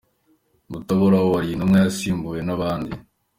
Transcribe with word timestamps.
Mutaboba 0.71 1.19
wari 1.31 1.47
intumwa 1.53 1.77
yasimbuwe 1.83 2.39
nabandi 2.47 2.93